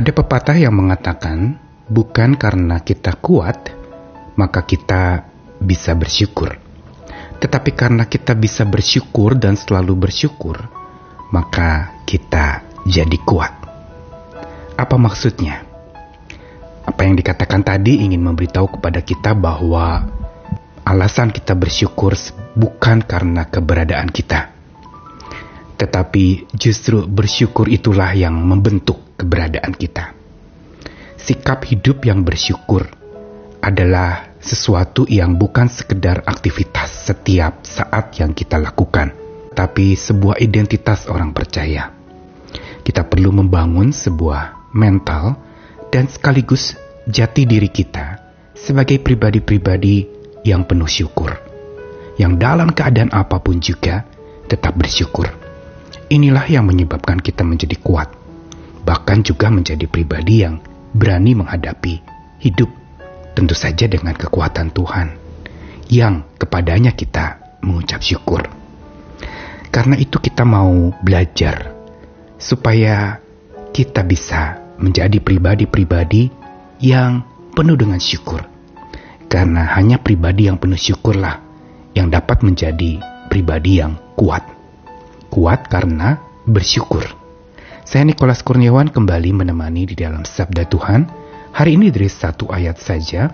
Ada 0.00 0.16
pepatah 0.16 0.56
yang 0.56 0.80
mengatakan, 0.80 1.60
bukan 1.84 2.32
karena 2.40 2.80
kita 2.80 3.20
kuat, 3.20 3.68
maka 4.32 4.64
kita 4.64 5.28
bisa 5.60 5.92
bersyukur. 5.92 6.56
Tetapi 7.36 7.76
karena 7.76 8.08
kita 8.08 8.32
bisa 8.32 8.64
bersyukur 8.64 9.36
dan 9.36 9.60
selalu 9.60 10.08
bersyukur, 10.08 10.56
maka 11.36 12.00
kita 12.08 12.64
jadi 12.88 13.18
kuat. 13.28 13.52
Apa 14.80 14.96
maksudnya? 14.96 15.68
Apa 16.88 17.04
yang 17.04 17.20
dikatakan 17.20 17.60
tadi 17.60 18.00
ingin 18.00 18.24
memberitahu 18.24 18.80
kepada 18.80 19.04
kita 19.04 19.36
bahwa 19.36 20.08
alasan 20.80 21.28
kita 21.28 21.52
bersyukur 21.52 22.16
bukan 22.56 23.04
karena 23.04 23.44
keberadaan 23.52 24.08
kita, 24.08 24.48
tetapi 25.80 26.52
justru 26.52 27.08
bersyukur 27.08 27.64
itulah 27.72 28.12
yang 28.12 28.36
membentuk 28.36 29.16
keberadaan 29.16 29.72
kita. 29.72 30.12
Sikap 31.16 31.64
hidup 31.64 32.04
yang 32.04 32.20
bersyukur 32.20 32.84
adalah 33.64 34.36
sesuatu 34.44 35.08
yang 35.08 35.40
bukan 35.40 35.72
sekedar 35.72 36.20
aktivitas 36.28 37.08
setiap 37.08 37.64
saat 37.64 38.12
yang 38.20 38.36
kita 38.36 38.60
lakukan, 38.60 39.16
tapi 39.56 39.96
sebuah 39.96 40.36
identitas 40.44 41.08
orang 41.08 41.32
percaya. 41.32 41.96
Kita 42.84 43.08
perlu 43.08 43.32
membangun 43.32 43.88
sebuah 43.88 44.72
mental 44.76 45.40
dan 45.88 46.12
sekaligus 46.12 46.76
jati 47.08 47.48
diri 47.48 47.72
kita 47.72 48.20
sebagai 48.52 49.00
pribadi-pribadi 49.00 50.04
yang 50.44 50.68
penuh 50.68 50.88
syukur, 50.88 51.40
yang 52.20 52.36
dalam 52.36 52.68
keadaan 52.72 53.12
apa 53.16 53.40
pun 53.40 53.60
juga 53.60 54.04
tetap 54.44 54.76
bersyukur. 54.76 55.49
Inilah 56.10 56.42
yang 56.50 56.66
menyebabkan 56.66 57.22
kita 57.22 57.46
menjadi 57.46 57.78
kuat, 57.78 58.10
bahkan 58.82 59.22
juga 59.22 59.46
menjadi 59.46 59.86
pribadi 59.86 60.42
yang 60.42 60.58
berani 60.90 61.38
menghadapi 61.38 62.02
hidup, 62.42 62.66
tentu 63.38 63.54
saja 63.54 63.86
dengan 63.86 64.18
kekuatan 64.18 64.74
Tuhan, 64.74 65.14
yang 65.86 66.26
kepadanya 66.34 66.98
kita 66.98 67.38
mengucap 67.62 68.02
syukur. 68.02 68.42
Karena 69.70 69.94
itu, 69.94 70.18
kita 70.18 70.42
mau 70.42 70.90
belajar 70.98 71.78
supaya 72.42 73.22
kita 73.70 74.02
bisa 74.02 74.58
menjadi 74.82 75.22
pribadi-pribadi 75.22 76.26
yang 76.82 77.22
penuh 77.54 77.78
dengan 77.78 78.02
syukur. 78.02 78.42
Karena 79.30 79.78
hanya 79.78 80.02
pribadi 80.02 80.50
yang 80.50 80.58
penuh 80.58 80.74
syukurlah 80.74 81.38
yang 81.94 82.10
dapat 82.10 82.42
menjadi 82.42 82.98
pribadi 83.30 83.78
yang 83.78 83.94
kuat. 84.18 84.59
Kuat 85.30 85.70
karena 85.70 86.18
bersyukur. 86.42 87.06
Saya 87.86 88.02
Nikolas 88.02 88.42
Kurniawan 88.42 88.90
kembali 88.90 89.30
menemani 89.30 89.86
di 89.86 89.94
dalam 89.94 90.26
Sabda 90.26 90.66
Tuhan. 90.66 91.06
Hari 91.54 91.78
ini 91.78 91.94
dari 91.94 92.10
satu 92.10 92.50
ayat 92.50 92.82
saja. 92.82 93.30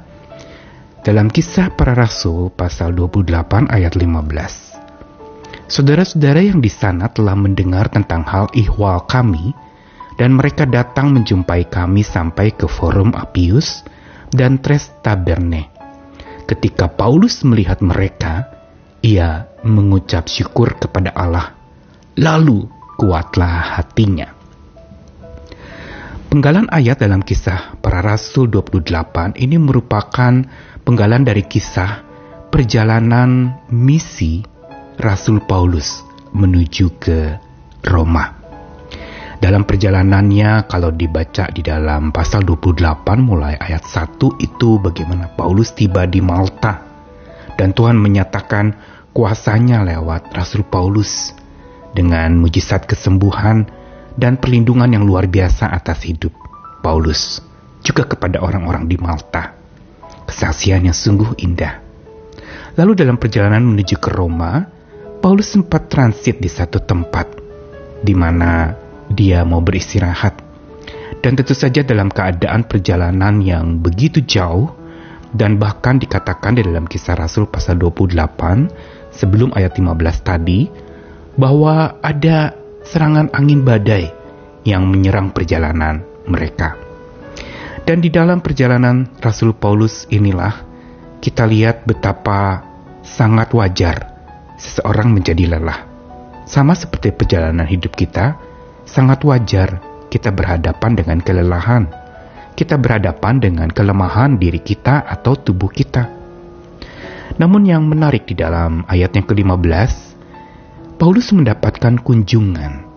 Dalam 1.01 1.33
kisah 1.33 1.73
para 1.73 1.97
rasul 1.97 2.53
pasal 2.53 2.93
28 2.93 3.73
ayat 3.73 3.97
15. 3.97 5.73
Saudara-saudara 5.73 6.45
yang 6.45 6.61
di 6.61 6.69
sana 6.69 7.09
telah 7.09 7.33
mendengar 7.33 7.89
tentang 7.89 8.29
hal 8.29 8.53
ihwal 8.53 9.01
kami 9.09 9.57
dan 10.21 10.37
mereka 10.37 10.69
datang 10.69 11.17
menjumpai 11.17 11.65
kami 11.73 12.05
sampai 12.05 12.53
ke 12.53 12.69
forum 12.69 13.17
Apius 13.17 13.81
dan 14.37 14.61
Tres 14.61 14.93
Taberne. 15.01 15.73
Ketika 16.45 16.93
Paulus 16.93 17.41
melihat 17.41 17.81
mereka, 17.81 18.53
ia 19.01 19.49
mengucap 19.65 20.29
syukur 20.29 20.77
kepada 20.77 21.17
Allah. 21.17 21.56
Lalu 22.17 22.65
kuatlah 22.97 23.77
hatinya. 23.77 24.33
Penggalan 26.33 26.65
ayat 26.73 27.05
dalam 27.05 27.21
kisah 27.21 27.77
para 27.85 28.01
rasul 28.01 28.49
28 28.49 29.37
ini 29.37 29.61
merupakan 29.61 30.33
penggalan 30.81 31.29
dari 31.29 31.45
kisah 31.45 32.01
perjalanan 32.49 33.61
misi 33.69 34.41
Rasul 34.97 35.45
Paulus 35.45 36.01
menuju 36.33 36.87
ke 36.97 37.37
Roma. 37.85 38.33
Dalam 39.37 39.69
perjalanannya 39.69 40.65
kalau 40.73 40.89
dibaca 40.97 41.53
di 41.53 41.61
dalam 41.61 42.17
pasal 42.17 42.49
28 42.49 42.81
mulai 43.21 43.61
ayat 43.61 43.85
1 43.85 44.41
itu 44.41 44.81
bagaimana 44.81 45.37
Paulus 45.37 45.77
tiba 45.77 46.09
di 46.09 46.25
Malta 46.25 46.81
dan 47.61 47.77
Tuhan 47.77 48.01
menyatakan 48.01 48.73
kuasanya 49.13 49.85
lewat 49.85 50.33
Rasul 50.33 50.65
Paulus 50.65 51.45
dengan 51.97 52.37
mujizat 52.37 52.85
kesembuhan 52.85 53.65
dan 54.21 54.37
perlindungan 54.37 54.93
yang 54.93 55.09
luar 55.09 55.25
biasa 55.25 55.73
atas 55.73 56.05
hidup 56.05 56.33
Paulus 56.85 57.41
juga 57.81 58.05
kepada 58.05 58.45
orang-orang 58.45 58.85
di 58.85 59.01
Malta. 59.01 59.57
Kesaksian 60.29 60.85
yang 60.85 60.97
sungguh 60.97 61.39
indah. 61.41 61.81
Lalu 62.77 62.93
dalam 62.99 63.17
perjalanan 63.17 63.65
menuju 63.65 63.97
ke 63.97 64.13
Roma, 64.13 64.69
Paulus 65.25 65.49
sempat 65.49 65.89
transit 65.89 66.37
di 66.37 66.51
satu 66.51 66.83
tempat 66.83 67.27
di 68.05 68.13
mana 68.13 68.75
dia 69.09 69.47
mau 69.47 69.63
beristirahat. 69.65 70.45
Dan 71.23 71.39
tentu 71.39 71.57
saja 71.57 71.81
dalam 71.83 72.13
keadaan 72.13 72.69
perjalanan 72.69 73.41
yang 73.41 73.81
begitu 73.81 74.23
jauh 74.23 74.71
dan 75.33 75.59
bahkan 75.59 75.99
dikatakan 75.99 76.59
di 76.59 76.63
dalam 76.63 76.87
kisah 76.87 77.19
Rasul 77.19 77.49
pasal 77.51 77.81
28 77.81 79.11
sebelum 79.11 79.51
ayat 79.57 79.75
15 79.75 80.23
tadi 80.23 80.71
bahwa 81.37 82.01
ada 82.01 82.57
serangan 82.83 83.29
angin 83.37 83.63
badai 83.63 84.11
yang 84.65 84.89
menyerang 84.89 85.31
perjalanan 85.31 86.03
mereka. 86.27 86.75
Dan 87.87 88.03
di 88.03 88.11
dalam 88.11 88.43
perjalanan 88.43 89.07
Rasul 89.23 89.55
Paulus 89.55 90.11
inilah 90.11 90.67
kita 91.23 91.47
lihat 91.47 91.87
betapa 91.87 92.67
sangat 93.07 93.55
wajar 93.55 94.11
seseorang 94.59 95.15
menjadi 95.15 95.55
lelah. 95.55 95.87
Sama 96.47 96.75
seperti 96.75 97.15
perjalanan 97.15 97.67
hidup 97.67 97.95
kita, 97.95 98.39
sangat 98.83 99.23
wajar 99.23 99.79
kita 100.11 100.35
berhadapan 100.35 100.99
dengan 100.99 101.19
kelelahan. 101.23 101.85
Kita 102.57 102.81
berhadapan 102.81 103.39
dengan 103.39 103.69
kelemahan 103.69 104.41
diri 104.41 104.59
kita 104.63 105.05
atau 105.07 105.37
tubuh 105.37 105.69
kita. 105.69 106.09
Namun 107.37 107.69
yang 107.69 107.85
menarik 107.85 108.25
di 108.25 108.33
dalam 108.33 108.87
ayat 108.89 109.13
yang 109.13 109.27
ke-15, 109.29 110.06
Paulus 110.97 111.29
mendapatkan 111.29 112.01
kunjungan 112.01 112.89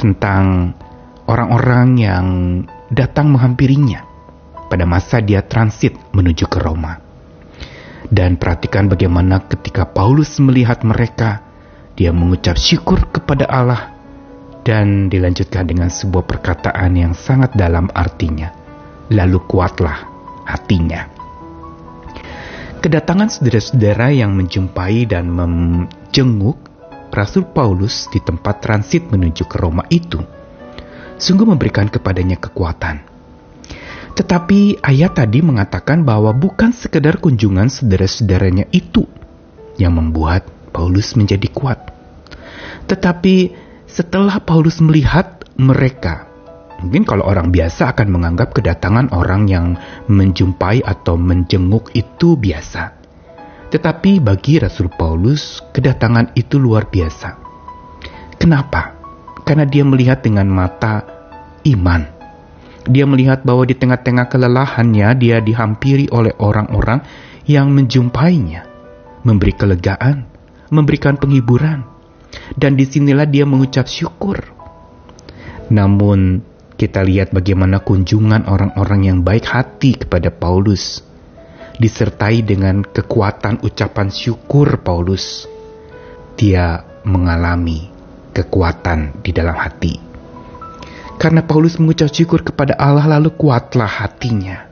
tentang 0.00 0.72
orang-orang 1.28 1.88
yang 2.00 2.26
datang 2.88 3.36
menghampirinya 3.36 4.08
pada 4.72 4.88
masa 4.88 5.20
dia 5.20 5.44
transit 5.44 6.00
menuju 6.16 6.48
ke 6.48 6.56
Roma. 6.56 6.96
Dan 8.08 8.40
perhatikan 8.40 8.88
bagaimana 8.88 9.44
ketika 9.44 9.84
Paulus 9.84 10.40
melihat 10.40 10.80
mereka, 10.80 11.44
dia 11.92 12.08
mengucap 12.08 12.56
syukur 12.56 13.04
kepada 13.12 13.44
Allah 13.52 13.92
dan 14.64 15.12
dilanjutkan 15.12 15.68
dengan 15.68 15.92
sebuah 15.92 16.24
perkataan 16.24 16.96
yang 16.96 17.12
sangat 17.12 17.52
dalam 17.52 17.92
artinya. 17.92 18.48
Lalu 19.12 19.44
kuatlah 19.44 20.08
hatinya. 20.48 21.04
Kedatangan 22.80 23.28
saudara-saudara 23.28 24.08
yang 24.08 24.32
menjumpai 24.32 25.04
dan 25.04 25.28
menjenguk 25.28 26.69
Rasul 27.10 27.50
Paulus 27.50 28.06
di 28.08 28.22
tempat 28.22 28.62
transit 28.62 29.10
menuju 29.10 29.44
ke 29.50 29.56
Roma 29.58 29.84
itu 29.90 30.22
sungguh 31.20 31.44
memberikan 31.44 31.86
kepadanya 31.92 32.40
kekuatan. 32.40 33.04
Tetapi 34.16 34.82
ayat 34.82 35.20
tadi 35.20 35.44
mengatakan 35.44 36.02
bahwa 36.02 36.34
bukan 36.34 36.74
sekedar 36.74 37.20
kunjungan 37.20 37.70
saudara-saudaranya 37.70 38.66
itu 38.72 39.06
yang 39.78 39.96
membuat 39.96 40.48
Paulus 40.74 41.14
menjadi 41.14 41.46
kuat. 41.52 41.78
Tetapi 42.88 43.54
setelah 43.86 44.42
Paulus 44.42 44.82
melihat 44.82 45.46
mereka, 45.56 46.26
mungkin 46.82 47.06
kalau 47.06 47.28
orang 47.28 47.54
biasa 47.54 47.94
akan 47.94 48.08
menganggap 48.10 48.50
kedatangan 48.56 49.14
orang 49.14 49.46
yang 49.46 49.66
menjumpai 50.10 50.82
atau 50.82 51.14
menjenguk 51.14 51.94
itu 51.94 52.34
biasa. 52.34 52.99
Tetapi 53.70 54.18
bagi 54.18 54.58
Rasul 54.58 54.90
Paulus, 54.90 55.62
kedatangan 55.70 56.34
itu 56.34 56.58
luar 56.58 56.90
biasa. 56.90 57.38
Kenapa? 58.34 58.98
Karena 59.46 59.62
dia 59.62 59.86
melihat 59.86 60.26
dengan 60.26 60.50
mata 60.50 61.06
iman. 61.62 62.02
Dia 62.90 63.06
melihat 63.06 63.46
bahwa 63.46 63.62
di 63.62 63.78
tengah-tengah 63.78 64.26
kelelahannya 64.26 65.08
dia 65.14 65.38
dihampiri 65.38 66.10
oleh 66.10 66.34
orang-orang 66.42 67.04
yang 67.46 67.70
menjumpainya, 67.70 68.66
memberi 69.22 69.54
kelegaan, 69.54 70.26
memberikan 70.74 71.14
penghiburan, 71.14 71.86
dan 72.58 72.74
di 72.74 72.88
sinilah 72.88 73.28
dia 73.28 73.46
mengucap 73.46 73.86
syukur. 73.86 74.40
Namun 75.70 76.42
kita 76.74 77.04
lihat 77.04 77.30
bagaimana 77.30 77.84
kunjungan 77.84 78.48
orang-orang 78.48 79.00
yang 79.06 79.18
baik 79.20 79.44
hati 79.46 80.00
kepada 80.00 80.32
Paulus 80.32 81.04
disertai 81.80 82.44
dengan 82.44 82.84
kekuatan 82.84 83.64
ucapan 83.64 84.12
syukur 84.12 84.84
Paulus. 84.84 85.48
Dia 86.36 86.84
mengalami 87.08 87.88
kekuatan 88.36 89.24
di 89.24 89.32
dalam 89.32 89.56
hati. 89.56 89.96
Karena 91.16 91.40
Paulus 91.44 91.80
mengucap 91.80 92.12
syukur 92.12 92.44
kepada 92.44 92.76
Allah 92.76 93.16
lalu 93.16 93.32
kuatlah 93.32 93.88
hatinya. 93.88 94.68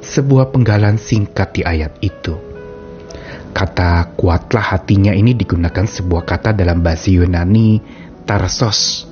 Sebuah 0.00 0.50
penggalan 0.50 0.96
singkat 0.96 1.60
di 1.60 1.62
ayat 1.62 2.00
itu. 2.00 2.34
Kata 3.52 4.16
kuatlah 4.16 4.72
hatinya 4.72 5.12
ini 5.12 5.36
digunakan 5.36 5.84
sebuah 5.84 6.24
kata 6.24 6.56
dalam 6.56 6.80
bahasa 6.80 7.12
Yunani 7.12 7.84
tarsos 8.24 9.04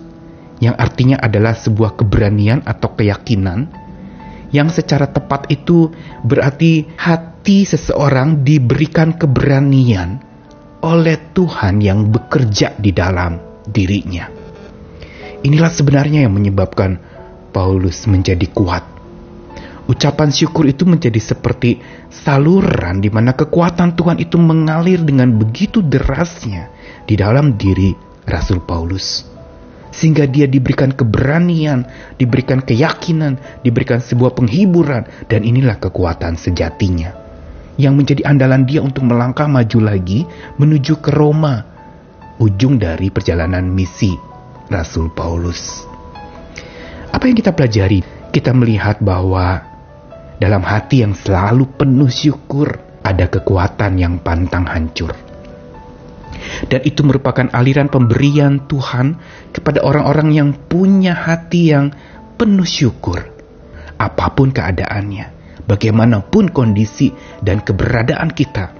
yang 0.60 0.76
artinya 0.76 1.20
adalah 1.20 1.56
sebuah 1.56 1.96
keberanian 1.96 2.64
atau 2.64 2.92
keyakinan 2.92 3.68
yang 4.50 4.68
secara 4.70 5.10
tepat 5.10 5.50
itu 5.50 5.90
berarti 6.26 6.86
hati 6.98 7.62
seseorang 7.66 8.42
diberikan 8.42 9.14
keberanian 9.14 10.22
oleh 10.80 11.16
Tuhan 11.36 11.78
yang 11.80 12.08
bekerja 12.08 12.76
di 12.76 12.90
dalam 12.90 13.62
dirinya. 13.68 14.28
Inilah 15.40 15.72
sebenarnya 15.72 16.28
yang 16.28 16.36
menyebabkan 16.36 17.00
Paulus 17.50 18.04
menjadi 18.04 18.44
kuat. 18.52 18.84
Ucapan 19.90 20.30
syukur 20.30 20.70
itu 20.70 20.86
menjadi 20.86 21.18
seperti 21.18 21.82
saluran 22.12 23.02
di 23.02 23.10
mana 23.10 23.34
kekuatan 23.34 23.98
Tuhan 23.98 24.22
itu 24.22 24.38
mengalir 24.38 25.02
dengan 25.02 25.34
begitu 25.34 25.82
derasnya 25.82 26.70
di 27.08 27.18
dalam 27.18 27.58
diri 27.58 27.90
Rasul 28.22 28.62
Paulus. 28.62 29.26
Sehingga 29.90 30.26
dia 30.30 30.46
diberikan 30.46 30.94
keberanian, 30.94 31.82
diberikan 32.14 32.62
keyakinan, 32.62 33.62
diberikan 33.66 33.98
sebuah 33.98 34.38
penghiburan, 34.38 35.26
dan 35.26 35.42
inilah 35.42 35.82
kekuatan 35.82 36.38
sejatinya. 36.38 37.10
Yang 37.74 37.94
menjadi 37.96 38.22
andalan 38.30 38.62
dia 38.66 38.80
untuk 38.86 39.06
melangkah 39.06 39.50
maju 39.50 39.78
lagi 39.82 40.22
menuju 40.58 41.02
ke 41.02 41.10
Roma, 41.10 41.64
ujung 42.38 42.78
dari 42.78 43.10
perjalanan 43.10 43.66
misi 43.66 44.14
Rasul 44.70 45.10
Paulus. 45.10 45.84
Apa 47.10 47.26
yang 47.26 47.36
kita 47.36 47.50
pelajari? 47.50 48.00
Kita 48.30 48.54
melihat 48.54 49.02
bahwa 49.02 49.58
dalam 50.38 50.62
hati 50.62 51.02
yang 51.02 51.18
selalu 51.18 51.66
penuh 51.74 52.08
syukur 52.08 52.78
ada 53.02 53.26
kekuatan 53.26 53.98
yang 53.98 54.22
pantang 54.22 54.64
hancur. 54.70 55.29
Dan 56.66 56.80
itu 56.84 57.04
merupakan 57.04 57.48
aliran 57.52 57.88
pemberian 57.88 58.64
Tuhan 58.66 59.16
kepada 59.52 59.84
orang-orang 59.84 60.28
yang 60.32 60.50
punya 60.54 61.12
hati 61.12 61.72
yang 61.72 61.92
penuh 62.40 62.66
syukur. 62.66 63.20
Apa 64.00 64.32
pun 64.32 64.48
keadaannya, 64.50 65.26
bagaimanapun 65.68 66.48
kondisi 66.50 67.12
dan 67.44 67.60
keberadaan 67.60 68.32
kita, 68.32 68.72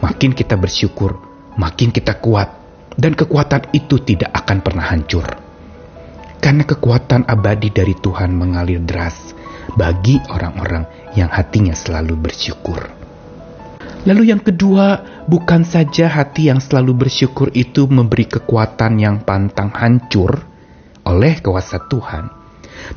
makin 0.00 0.32
kita 0.32 0.56
bersyukur, 0.56 1.20
makin 1.60 1.92
kita 1.92 2.16
kuat, 2.16 2.48
dan 2.96 3.12
kekuatan 3.12 3.68
itu 3.76 4.00
tidak 4.00 4.32
akan 4.32 4.64
pernah 4.64 4.88
hancur. 4.88 5.26
Karena 6.40 6.64
kekuatan 6.64 7.28
abadi 7.28 7.68
dari 7.72 7.92
Tuhan 7.92 8.32
mengalir 8.32 8.80
deras 8.80 9.36
bagi 9.76 10.16
orang-orang 10.32 11.12
yang 11.12 11.28
hatinya 11.28 11.74
selalu 11.76 12.16
bersyukur. 12.16 13.05
Lalu 14.06 14.30
yang 14.30 14.38
kedua, 14.38 15.02
bukan 15.26 15.66
saja 15.66 16.06
hati 16.06 16.46
yang 16.46 16.62
selalu 16.62 17.06
bersyukur 17.06 17.50
itu 17.58 17.90
memberi 17.90 18.30
kekuatan 18.30 19.02
yang 19.02 19.26
pantang 19.26 19.74
hancur 19.74 20.46
oleh 21.02 21.42
kuasa 21.42 21.82
Tuhan, 21.90 22.30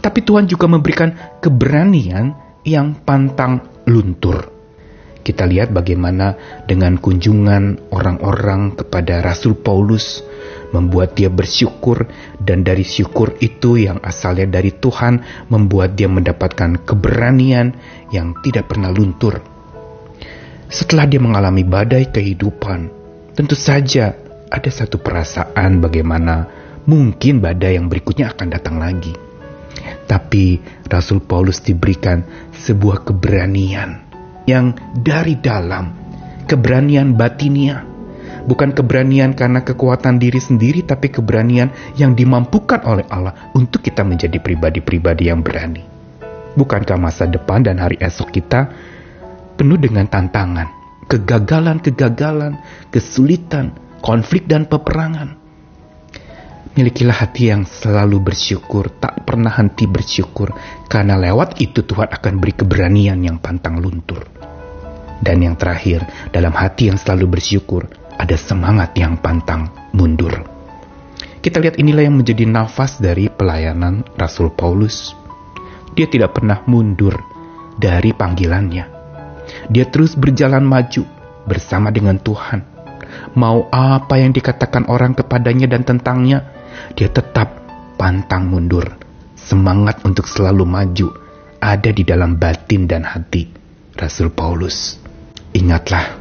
tapi 0.05 0.21
Tuhan 0.21 0.45
juga 0.45 0.69
memberikan 0.69 1.41
keberanian 1.41 2.37
yang 2.61 2.93
pantang 3.01 3.81
luntur. 3.89 4.53
Kita 5.25 5.49
lihat 5.49 5.73
bagaimana 5.73 6.37
dengan 6.69 7.01
kunjungan 7.01 7.89
orang-orang 7.89 8.77
kepada 8.77 9.25
Rasul 9.25 9.57
Paulus 9.57 10.21
membuat 10.69 11.17
dia 11.17 11.33
bersyukur 11.33 12.05
dan 12.37 12.61
dari 12.61 12.85
syukur 12.85 13.33
itu 13.41 13.81
yang 13.81 13.97
asalnya 14.05 14.61
dari 14.61 14.77
Tuhan 14.77 15.45
membuat 15.49 15.97
dia 15.97 16.05
mendapatkan 16.05 16.85
keberanian 16.85 17.73
yang 18.13 18.37
tidak 18.45 18.69
pernah 18.69 18.93
luntur. 18.93 19.58
Setelah 20.69 21.09
dia 21.09 21.17
mengalami 21.17 21.65
badai 21.65 22.13
kehidupan, 22.13 22.93
tentu 23.33 23.57
saja 23.57 24.13
ada 24.53 24.69
satu 24.69 25.01
perasaan 25.01 25.81
bagaimana 25.81 26.45
mungkin 26.85 27.41
badai 27.41 27.73
yang 27.73 27.89
berikutnya 27.89 28.29
akan 28.29 28.47
datang 28.53 28.77
lagi. 28.77 29.17
Tapi 30.05 30.61
Rasul 30.85 31.25
Paulus 31.25 31.65
diberikan 31.65 32.21
sebuah 32.53 33.01
keberanian 33.01 33.97
yang 34.45 34.77
dari 34.93 35.41
dalam, 35.41 35.89
keberanian 36.45 37.17
batinia. 37.17 37.81
Bukan 38.45 38.69
keberanian 38.77 39.33
karena 39.33 39.65
kekuatan 39.65 40.21
diri 40.21 40.37
sendiri, 40.37 40.85
tapi 40.85 41.09
keberanian 41.09 41.97
yang 41.97 42.13
dimampukan 42.13 42.85
oleh 42.85 43.09
Allah 43.09 43.53
untuk 43.57 43.81
kita 43.81 44.05
menjadi 44.05 44.37
pribadi-pribadi 44.37 45.33
yang 45.33 45.41
berani. 45.41 45.81
Bukankah 46.53 46.97
masa 47.01 47.25
depan 47.25 47.65
dan 47.65 47.81
hari 47.81 47.97
esok 47.97 48.37
kita 48.37 48.69
penuh 49.59 49.75
dengan 49.75 50.07
tantangan, 50.07 50.71
kegagalan-kegagalan, 51.11 52.63
kesulitan, 52.87 53.75
konflik 53.99 54.47
dan 54.47 54.71
peperangan? 54.71 55.35
Milikilah 56.79 57.27
hati 57.27 57.51
yang 57.51 57.67
selalu 57.67 58.23
bersyukur, 58.23 58.87
tak 59.03 59.27
pernah 59.27 59.51
henti 59.51 59.83
bersyukur, 59.83 60.55
karena 60.87 61.19
lewat 61.19 61.59
itu 61.59 61.83
Tuhan 61.83 62.07
akan 62.07 62.33
beri 62.39 62.55
keberanian 62.55 63.19
yang 63.19 63.43
pantang 63.43 63.83
luntur. 63.83 64.23
Dan 65.19 65.43
yang 65.43 65.59
terakhir, 65.59 66.07
dalam 66.31 66.55
hati 66.55 66.87
yang 66.87 66.95
selalu 66.95 67.35
bersyukur, 67.35 67.83
ada 68.15 68.39
semangat 68.39 68.95
yang 68.95 69.19
pantang 69.19 69.91
mundur. 69.91 70.31
Kita 71.43 71.59
lihat 71.59 71.75
inilah 71.75 72.07
yang 72.07 72.15
menjadi 72.15 72.47
nafas 72.47 73.03
dari 73.03 73.27
pelayanan 73.27 74.07
Rasul 74.15 74.55
Paulus. 74.55 75.11
Dia 75.99 76.07
tidak 76.07 76.39
pernah 76.39 76.63
mundur 76.63 77.19
dari 77.75 78.15
panggilannya. 78.15 78.98
Dia 79.69 79.85
terus 79.85 80.17
berjalan 80.17 80.65
maju 80.65 81.05
bersama 81.45 81.93
dengan 81.93 82.17
Tuhan. 82.17 82.65
Mau 83.37 83.69
apa 83.69 84.17
yang 84.17 84.33
dikatakan 84.33 84.89
orang 84.89 85.13
kepadanya 85.13 85.69
dan 85.69 85.85
tentangnya, 85.85 86.41
dia 86.97 87.09
tetap 87.09 87.53
pantang 87.97 88.49
mundur. 88.49 88.97
Semangat 89.37 90.01
untuk 90.05 90.25
selalu 90.25 90.65
maju 90.65 91.07
ada 91.61 91.89
di 91.93 92.01
dalam 92.01 92.37
batin 92.41 92.89
dan 92.89 93.05
hati 93.05 93.49
Rasul 93.93 94.33
Paulus. 94.33 94.97
Ingatlah, 95.53 96.17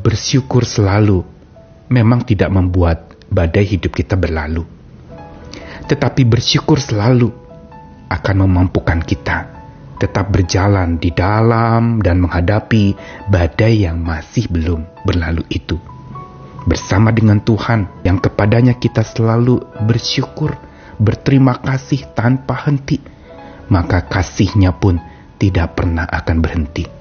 bersyukur 0.00 0.64
selalu 0.64 1.24
memang 1.92 2.24
tidak 2.24 2.52
membuat 2.52 3.20
badai 3.28 3.68
hidup 3.68 3.92
kita 3.92 4.16
berlalu. 4.16 4.64
Tetapi 5.88 6.24
bersyukur 6.28 6.80
selalu 6.80 7.32
akan 8.08 8.36
memampukan 8.44 9.00
kita 9.04 9.57
tetap 9.98 10.30
berjalan 10.30 10.96
di 10.96 11.10
dalam 11.10 11.98
dan 12.00 12.22
menghadapi 12.22 12.94
badai 13.28 13.84
yang 13.84 14.00
masih 14.00 14.46
belum 14.48 14.86
berlalu 15.04 15.44
itu. 15.50 15.76
Bersama 16.64 17.10
dengan 17.10 17.42
Tuhan 17.42 18.04
yang 18.06 18.22
kepadanya 18.22 18.78
kita 18.78 19.02
selalu 19.02 19.62
bersyukur, 19.84 20.54
berterima 21.02 21.58
kasih 21.58 22.14
tanpa 22.14 22.66
henti, 22.66 23.02
maka 23.70 24.06
kasihnya 24.06 24.74
pun 24.74 24.98
tidak 25.38 25.78
pernah 25.78 26.06
akan 26.06 26.38
berhenti 26.38 26.98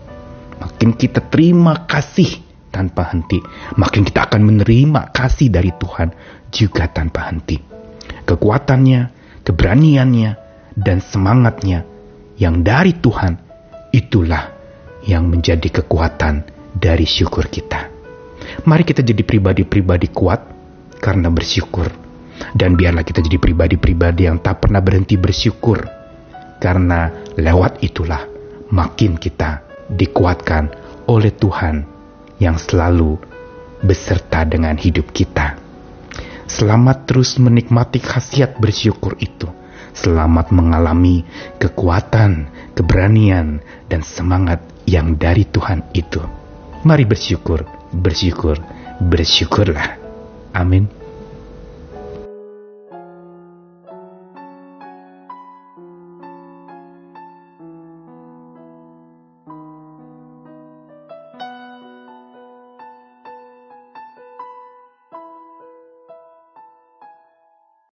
makin 0.57 0.97
kita 0.97 1.21
terima 1.29 1.85
kasih 1.85 2.43
tanpa 2.73 3.09
henti, 3.13 3.41
makin 3.77 4.05
kita 4.05 4.29
akan 4.29 4.41
menerima 4.43 5.13
kasih 5.13 5.49
dari 5.49 5.73
Tuhan 5.73 6.13
juga 6.53 6.89
tanpa 6.89 7.29
henti. 7.29 7.57
Kekuatannya, 8.27 9.01
keberaniannya, 9.47 10.31
dan 10.77 11.01
semangatnya 11.01 11.81
yang 12.37 12.61
dari 12.61 12.93
Tuhan, 12.97 13.33
itulah 13.89 14.53
yang 15.09 15.25
menjadi 15.25 15.81
kekuatan 15.81 16.45
dari 16.77 17.03
syukur 17.03 17.49
kita. 17.49 17.89
Mari 18.63 18.85
kita 18.85 19.01
jadi 19.01 19.25
pribadi-pribadi 19.25 20.13
kuat 20.13 20.41
karena 21.01 21.33
bersyukur. 21.33 21.89
Dan 22.53 22.77
biarlah 22.77 23.01
kita 23.01 23.25
jadi 23.25 23.41
pribadi-pribadi 23.41 24.29
yang 24.29 24.37
tak 24.37 24.61
pernah 24.61 24.77
berhenti 24.77 25.17
bersyukur. 25.17 25.81
Karena 26.61 27.09
lewat 27.33 27.81
itulah 27.81 28.21
makin 28.69 29.17
kita 29.17 29.65
dikuatkan 29.89 30.69
oleh 31.09 31.33
Tuhan 31.33 31.85
yang 32.37 32.61
selalu 32.61 33.17
beserta 33.81 34.45
dengan 34.45 34.77
hidup 34.77 35.09
kita. 35.09 35.57
Selamat 36.47 37.09
terus 37.09 37.41
menikmati 37.41 37.99
khasiat 37.99 38.61
bersyukur 38.61 39.17
itu. 39.17 39.49
Selamat 39.97 40.53
mengalami 40.53 41.25
kekuatan, 41.57 42.49
keberanian, 42.77 43.61
dan 43.89 44.01
semangat 44.05 44.61
yang 44.85 45.17
dari 45.17 45.43
Tuhan 45.49 45.81
itu. 45.97 46.21
Mari 46.85 47.03
bersyukur, 47.09 47.65
bersyukur, 47.91 48.61
bersyukurlah. 49.01 49.97
Amin. 50.53 50.96